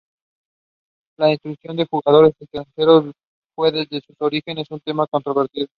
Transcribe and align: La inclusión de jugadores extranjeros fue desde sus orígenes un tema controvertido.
La 1.19 1.31
inclusión 1.31 1.77
de 1.77 1.85
jugadores 1.85 2.33
extranjeros 2.39 3.13
fue 3.53 3.71
desde 3.71 4.01
sus 4.01 4.15
orígenes 4.19 4.65
un 4.71 4.79
tema 4.79 5.05
controvertido. 5.05 5.67